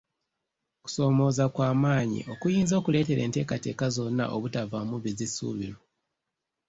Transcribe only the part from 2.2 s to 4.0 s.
okuyinza okuleetera enteekateeka